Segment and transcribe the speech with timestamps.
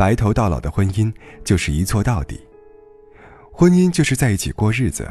[0.00, 1.12] 白头到老的婚姻
[1.44, 2.40] 就是一错到底。
[3.52, 5.06] 婚姻就是在一起过日子，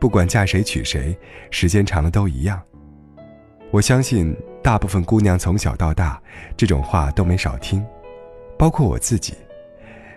[0.00, 1.16] 不管嫁谁娶谁，
[1.52, 2.60] 时间长了都一样。
[3.70, 6.20] 我相信大部分姑娘从小到大，
[6.56, 7.86] 这种话都没少听，
[8.58, 9.34] 包括我自己。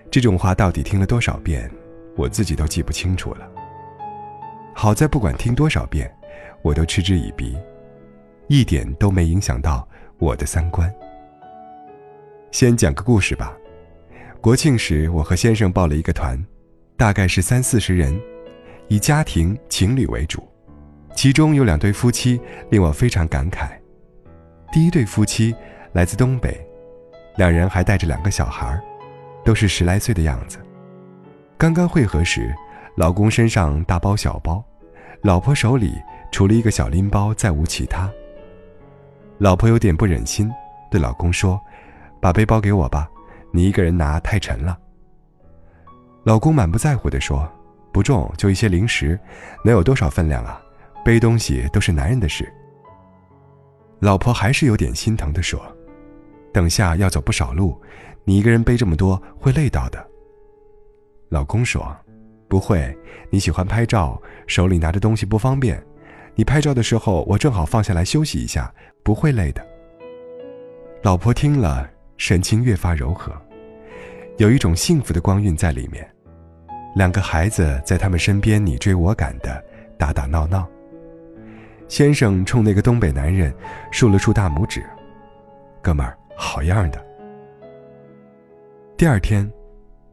[0.10, 1.70] 这种话到底听了多少遍，
[2.18, 3.48] 我自己都记不清楚了。
[4.74, 6.12] 好在不管听多少遍，
[6.64, 7.56] 我都嗤之以鼻，
[8.48, 10.92] 一点都没影响到我的三观。
[12.50, 13.56] 先讲个故事吧。
[14.42, 16.40] 国庆时，我和先生报了一个团，
[16.96, 18.20] 大概是三四十人，
[18.88, 20.48] 以家庭情侣为主。
[21.16, 23.70] 其中有两对夫妻令我非常感慨。
[24.72, 25.56] 第一对夫妻
[25.94, 26.56] 来自东北，
[27.38, 28.80] 两人还带着两个小孩，
[29.44, 30.60] 都是十来岁的样子。
[31.58, 32.54] 刚刚会合时，
[32.98, 34.64] 老公身上大包小包，
[35.22, 35.94] 老婆手里
[36.32, 38.12] 除了一个小拎包，再无其他。
[39.40, 40.52] 老婆有点不忍心，
[40.92, 41.60] 对老公说。
[42.22, 43.08] 把背包给我吧，
[43.56, 44.78] 你一个人拿太沉了。
[46.26, 47.50] 老公满不在乎地说
[47.94, 49.18] ：“不重，就一些零食，
[49.64, 50.62] 能有多少分量啊？
[51.06, 52.52] 背东西都是男人的事。”
[54.00, 55.62] 老婆还是有点心疼地说
[56.52, 57.82] ：“等下要走不少路，
[58.26, 60.06] 你一个人背这么多会累到的。”
[61.32, 61.96] 老公说
[62.50, 62.94] ：“不会，
[63.30, 65.82] 你喜欢拍照，手里拿着东西不方便，
[66.36, 68.70] 你拍照的时候我正好放下来休息一下，
[69.02, 69.66] 不会累的。”
[71.04, 71.90] 老婆听了。
[72.18, 73.30] 神情越发柔和，
[74.38, 76.08] 有一种幸福的光晕在里面。
[76.96, 79.64] 两个孩子在他们身边你追我赶的
[79.98, 80.68] 打打闹闹。
[81.88, 83.54] 先生冲那个东北男人
[83.92, 84.84] 竖了竖大拇指
[85.84, 87.06] ：“哥们儿，好样的。”
[88.98, 89.50] 第二天，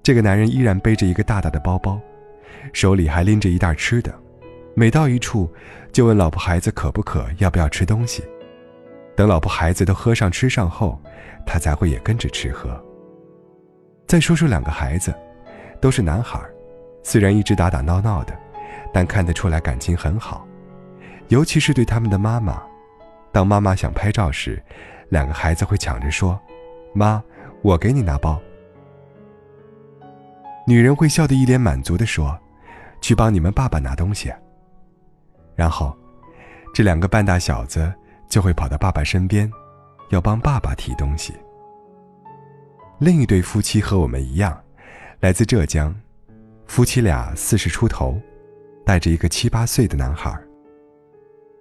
[0.03, 2.01] 这个男人依然背着一个大大的包包，
[2.73, 4.13] 手里还拎着一袋吃的，
[4.75, 5.51] 每到一处
[5.93, 8.23] 就问老婆孩子渴不渴，要不要吃东西。
[9.17, 11.01] 等老婆孩子都喝上吃上后，
[11.47, 12.83] 他才会也跟着吃喝。
[14.13, 15.11] 再说说两个孩子，
[15.81, 16.39] 都是男孩，
[17.03, 18.39] 虽然一直打打闹闹的，
[18.93, 20.47] 但看得出来感情很好。
[21.29, 22.63] 尤其是对他们的妈妈，
[23.33, 24.63] 当妈妈想拍照时，
[25.09, 26.39] 两个孩子会抢着说
[26.93, 27.25] ：“妈，
[27.63, 28.39] 我给你拿包。”
[30.69, 32.39] 女人会笑得一脸满足地说
[33.01, 34.31] ：“去帮你们爸爸拿东西。”
[35.57, 35.97] 然后，
[36.75, 37.91] 这两个半大小子。
[38.29, 39.51] 就会跑到爸爸身边，
[40.11, 41.35] 要帮爸爸提东西。
[43.03, 44.57] 另一对夫妻和我们一样，
[45.19, 45.93] 来自浙江，
[46.69, 48.17] 夫妻俩四十出头，
[48.87, 50.33] 带着一个七八岁的男孩。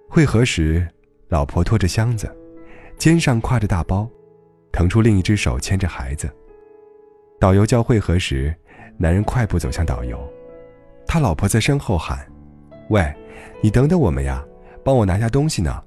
[0.08, 0.88] 会合时，
[1.30, 2.32] 老婆拖着箱子，
[2.96, 4.08] 肩上挎着大包，
[4.72, 6.30] 腾出另一只手牵着孩子。
[7.40, 8.56] 导游教会合时，
[9.00, 10.24] 男人快步走向导游，
[11.08, 12.24] 他老婆在身后喊
[12.92, 13.12] ：“喂，
[13.64, 14.46] 你等等我们呀，
[14.84, 15.84] 帮我拿下东西呢。”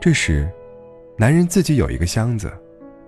[0.00, 0.48] 这时，
[1.18, 2.56] 男人自己有一个箱子，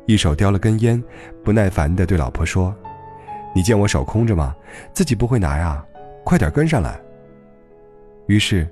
[0.09, 1.05] 一手叼了根烟，
[1.45, 2.75] 不耐烦地对老婆说
[3.55, 4.57] ：“你见我手空着吗？
[4.95, 5.85] 自己不会拿呀，
[6.25, 6.99] 快点跟上来。”
[8.27, 8.67] 于是，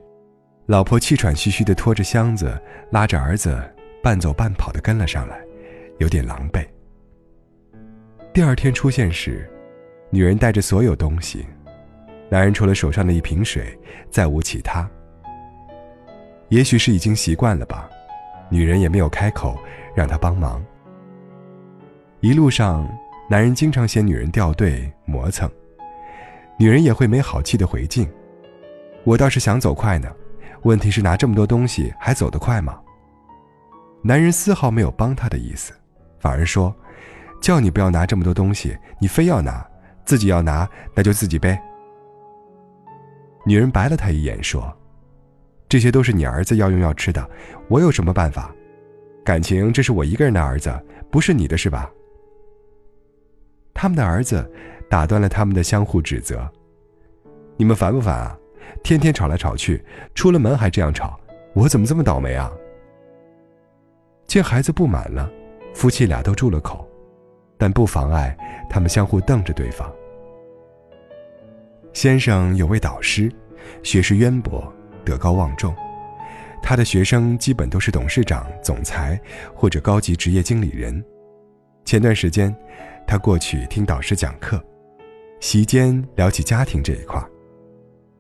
[0.65, 2.59] 老婆气喘吁吁地拖着箱子，
[2.91, 3.63] 拉着儿子
[4.03, 5.39] 半走半跑地跟了上来，
[5.99, 6.67] 有点狼狈。
[8.33, 9.47] 第二天出现时，
[10.09, 11.45] 女人带着所有东西，
[12.31, 13.79] 男人除了手上的一瓶水，
[14.11, 14.89] 再无其他。
[16.49, 17.91] 也许是已经习惯了吧。
[18.49, 19.55] 女人也没有开口
[19.95, 20.65] 让他帮忙。
[22.27, 22.85] 一路上，
[23.31, 25.49] 男人经常嫌女人掉队磨蹭，
[26.59, 28.05] 女人也会没好气的回敬
[29.07, 30.13] ：“我倒是想走快呢，
[30.63, 32.81] 问题是拿这么多东西还走得快吗？”
[34.03, 35.73] 男人丝毫没有帮她的意思，
[36.19, 36.75] 反而说
[37.41, 39.65] ：“叫你不要拿这么多东西，你非要拿，
[40.05, 41.57] 自己要拿那就自己背。”
[43.47, 44.77] 女人白了他一眼说。
[45.69, 47.25] 这些都是你儿子要用要吃的，
[47.69, 48.53] 我有什么办法？
[49.25, 50.77] 感情这是我一个人的儿子，
[51.09, 51.89] 不是你的，是吧？
[53.77, 54.51] 他们的儿子
[54.89, 56.51] 打断了他们的相互指责
[57.59, 58.39] ：“你们烦不烦啊？
[58.83, 59.85] 天天吵来吵去，
[60.15, 61.21] 出了门还这样吵，
[61.53, 62.51] 我怎么这么倒霉啊？”
[64.27, 65.31] 见孩子不满了，
[65.75, 66.89] 夫妻俩都住了口，
[67.59, 68.35] 但不妨碍
[68.71, 69.93] 他们相互瞪着对方。
[71.93, 73.31] 先生有位导师，
[73.83, 74.73] 学识渊博。
[75.05, 75.73] 德高望重，
[76.61, 79.21] 他的学生基本都是董事长、总裁
[79.55, 81.05] 或者高级职业经理人，
[81.85, 82.53] 前段时间，
[83.07, 84.61] 他过去听导师讲课，
[85.39, 87.23] 席间聊起家庭这一块。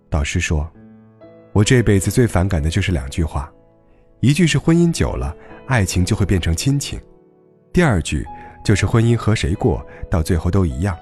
[0.08, 0.70] 导师说
[1.52, 3.52] ：“我这辈子最反感的就是两句话，
[4.20, 5.34] 一句是婚姻久了，
[5.66, 7.00] 爱情就会变成亲情；
[7.72, 8.24] 第二句
[8.64, 10.96] 就是婚姻和谁过，到最后都一样。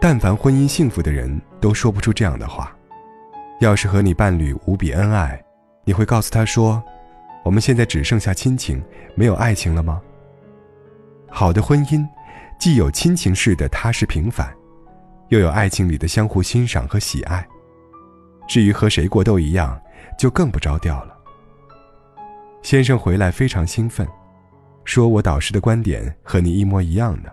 [0.00, 2.76] 但凡婚姻幸福的人都说不出这样的话。
[3.60, 5.40] 要是和你伴侣无比恩爱，
[5.84, 6.82] 你会告诉他说
[7.44, 8.82] ：‘我们现在只剩下亲情，
[9.14, 10.02] 没有爱情了吗？’”
[11.32, 12.04] 好的婚姻，
[12.60, 14.54] 既有亲情式的踏实平凡，
[15.30, 17.44] 又有爱情里的相互欣赏和喜爱。
[18.46, 19.80] 至于和谁过都一样，
[20.18, 21.16] 就更不着调了。
[22.60, 24.06] 先生回来非常兴奋，
[24.84, 27.30] 说我导师的观点和你一模一样呢。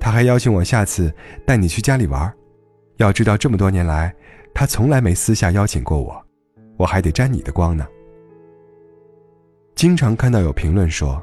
[0.00, 1.14] 他还邀请我下次
[1.46, 2.32] 带你去家里玩。
[2.96, 4.12] 要知道这么多年来，
[4.52, 6.20] 他从来没私下邀请过我，
[6.76, 7.86] 我还得沾你的光呢。
[9.76, 11.22] 经常看到有评论说。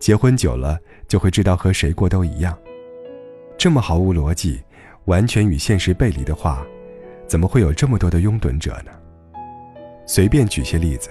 [0.00, 0.78] 结婚久了
[1.14, 2.58] 就会知道和谁过都一样，
[3.56, 4.60] 这么毫无逻辑、
[5.04, 6.66] 完全与现实背离的话，
[7.28, 8.90] 怎么会有这么多的拥趸者呢？
[10.06, 11.10] 随便举些例子，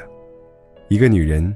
[0.89, 1.55] 一个女人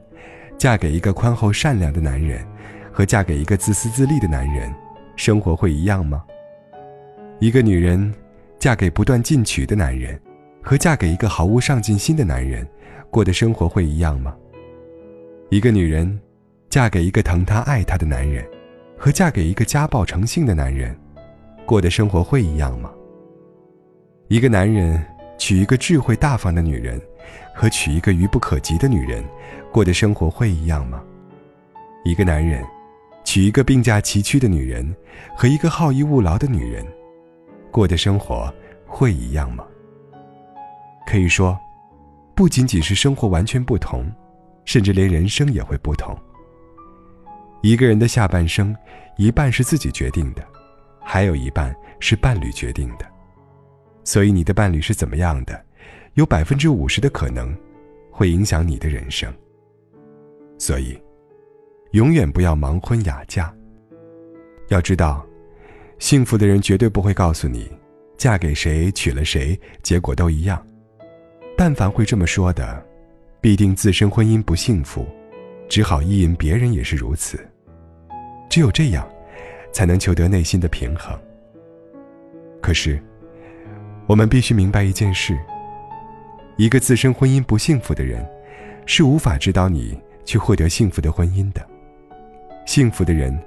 [0.58, 2.42] 嫁给一个宽厚善良的男人，
[2.90, 4.74] 和嫁给一个自私自利的男人，
[5.18, 6.24] 生活会一样吗？
[7.42, 8.14] 一个女人
[8.58, 10.18] 嫁给不断进取的男人，
[10.64, 12.66] 和嫁给一个毫无上进心的男人，
[13.12, 14.34] 过的生活会一样吗？
[15.50, 16.18] 一个女人。
[16.78, 18.48] 嫁给一个疼她爱她的男人，
[18.96, 20.96] 和嫁给一个家暴成性的男人，
[21.66, 22.92] 过的生活会一样吗？
[24.28, 25.04] 一个男人
[25.40, 27.02] 娶一个智慧大方的女人，
[27.52, 29.26] 和娶一个愚不可及的女人，
[29.72, 31.02] 过的生活会一样吗？
[32.06, 32.64] 一个男人
[33.26, 34.96] 娶一个病驾齐驱的女人，
[35.36, 36.86] 和一个好逸恶劳的女人，
[37.72, 38.54] 过的生活
[38.86, 39.66] 会一样吗？
[41.08, 41.58] 可以说，
[42.36, 44.06] 不仅仅是生活完全不同，
[44.64, 46.16] 甚至连人生也会不同。
[47.62, 48.76] 一个人的下半生，
[49.18, 50.46] 一半是自己决定的，
[51.04, 53.06] 还有一半是伴侣决定的。
[54.04, 55.60] 所以，你的伴侣是怎么样的，
[56.14, 57.56] 有百分之五十的可能，
[58.12, 59.34] 会影响你的人生。
[60.58, 60.98] 所以，
[61.92, 63.54] 永远不要盲婚哑嫁。
[64.70, 65.26] 要知道，
[66.00, 67.72] 幸福的人绝对不会告诉你，
[68.18, 70.64] 嫁给谁、娶了谁，结果都一样。
[71.58, 72.86] 但凡会这么说的，
[73.42, 75.08] 必定自身婚姻不幸福。
[75.68, 77.40] 只好意淫别人也是如此。
[78.50, 79.08] 只有这样，
[79.72, 81.18] 才能求得内心的平衡。
[82.62, 83.02] 可是，
[84.08, 85.38] 我们必须明白一件事：
[86.56, 88.26] 一个自身婚姻不幸福的人，
[88.86, 91.66] 是无法指导你去获得幸福的婚姻的。
[92.66, 93.38] 幸福的人，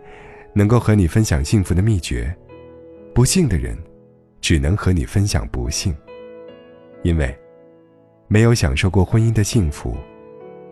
[0.53, 2.33] 能够和你分享幸福的秘诀；
[3.15, 3.77] 不幸的人，
[4.41, 5.95] 只能和你分享不幸。
[7.03, 7.37] 因为，
[8.29, 9.97] 没有享受过婚姻的幸福。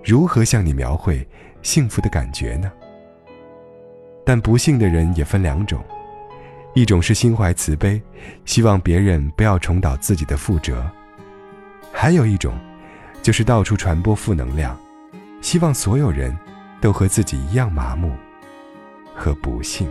[0.04, 1.26] 如何向你描绘
[1.62, 2.70] 幸福的感觉呢？
[4.24, 5.82] 但不幸的人也分两种，
[6.74, 8.00] 一种是心怀慈悲，
[8.44, 10.74] 希望别人不要重蹈自己的覆辙；
[11.92, 12.54] 还有一种，
[13.22, 14.78] 就是到处传播负能量，
[15.40, 16.36] 希望所有人
[16.80, 18.12] 都和自己一样麻木
[19.14, 19.88] 和不幸。